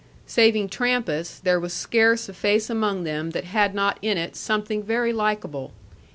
[0.25, 4.81] Saving Trampas, there was scarce a face among them that had not in it something
[4.81, 5.73] very likable.